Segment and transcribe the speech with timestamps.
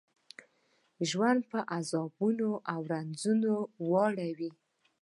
[1.09, 3.53] ژوند په عذابونو او رنځونو
[3.91, 4.51] واړوي.